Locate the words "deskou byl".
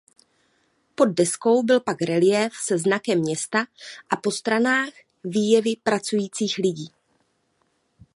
1.15-1.79